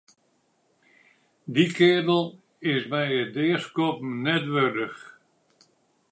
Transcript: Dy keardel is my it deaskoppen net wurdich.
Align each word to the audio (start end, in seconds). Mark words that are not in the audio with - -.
Dy 1.53 1.65
keardel 1.75 2.23
is 2.75 2.83
my 2.91 3.05
it 3.19 3.29
deaskoppen 3.35 4.13
net 4.25 4.45
wurdich. 4.53 5.03